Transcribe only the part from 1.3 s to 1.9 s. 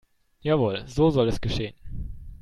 geschehen.